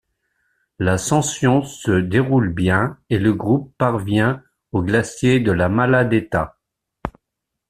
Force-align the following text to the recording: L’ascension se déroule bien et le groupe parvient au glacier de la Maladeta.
L’ascension 0.79 1.61
se 1.61 1.91
déroule 1.91 2.51
bien 2.51 2.97
et 3.11 3.19
le 3.19 3.35
groupe 3.35 3.71
parvient 3.77 4.41
au 4.71 4.81
glacier 4.81 5.39
de 5.39 5.51
la 5.51 5.69
Maladeta. 5.69 6.57